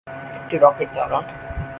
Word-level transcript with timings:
একটি 0.07 0.55
রকেট 0.57 0.89
দ্বারা। 0.93 1.19